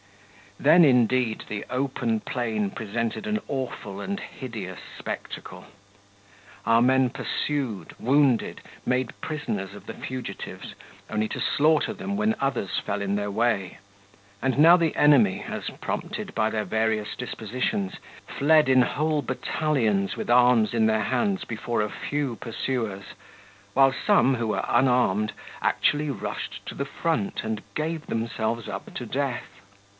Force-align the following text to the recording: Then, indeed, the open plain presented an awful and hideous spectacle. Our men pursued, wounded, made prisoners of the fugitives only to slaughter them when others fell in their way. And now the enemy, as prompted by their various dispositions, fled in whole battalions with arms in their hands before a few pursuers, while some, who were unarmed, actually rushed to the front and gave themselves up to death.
Then, 0.59 0.83
indeed, 0.85 1.45
the 1.47 1.65
open 1.71 2.19
plain 2.19 2.69
presented 2.71 3.25
an 3.25 3.39
awful 3.47 3.99
and 3.99 4.19
hideous 4.19 4.79
spectacle. 4.97 5.65
Our 6.67 6.81
men 6.83 7.09
pursued, 7.11 7.95
wounded, 7.99 8.61
made 8.85 9.19
prisoners 9.21 9.73
of 9.73 9.85
the 9.87 9.93
fugitives 9.93 10.75
only 11.09 11.27
to 11.29 11.39
slaughter 11.39 11.93
them 11.93 12.15
when 12.15 12.35
others 12.39 12.79
fell 12.79 13.01
in 13.01 13.15
their 13.15 13.31
way. 13.31 13.77
And 14.41 14.57
now 14.59 14.75
the 14.77 14.95
enemy, 14.95 15.43
as 15.47 15.69
prompted 15.81 16.33
by 16.35 16.49
their 16.51 16.65
various 16.65 17.15
dispositions, 17.15 17.93
fled 18.27 18.69
in 18.69 18.81
whole 18.83 19.21
battalions 19.23 20.15
with 20.15 20.29
arms 20.29 20.73
in 20.75 20.85
their 20.87 21.03
hands 21.05 21.43
before 21.43 21.81
a 21.81 21.89
few 21.89 22.35
pursuers, 22.35 23.05
while 23.73 23.93
some, 24.05 24.35
who 24.35 24.47
were 24.49 24.65
unarmed, 24.67 25.33
actually 25.61 26.09
rushed 26.11 26.63
to 26.67 26.75
the 26.75 26.85
front 26.85 27.43
and 27.43 27.63
gave 27.75 28.07
themselves 28.07 28.67
up 28.67 28.91
to 28.95 29.05
death. 29.07 29.43